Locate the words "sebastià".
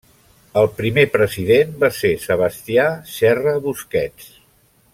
2.23-2.87